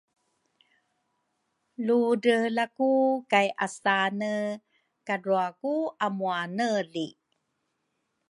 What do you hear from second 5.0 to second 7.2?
kadrua ku amuaneli.